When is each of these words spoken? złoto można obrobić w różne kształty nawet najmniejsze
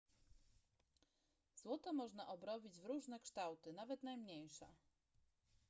złoto 1.55 1.93
można 1.93 2.27
obrobić 2.27 2.79
w 2.79 2.85
różne 2.85 3.19
kształty 3.19 3.73
nawet 3.73 4.03
najmniejsze 4.03 4.65